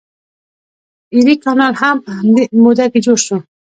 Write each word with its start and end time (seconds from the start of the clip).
ایري 1.13 1.35
کانال 1.43 1.73
هم 1.81 1.95
په 2.03 2.09
همدې 2.17 2.43
موده 2.63 2.85
کې 2.91 2.99
جوړ 3.05 3.17
شو. 3.25 3.37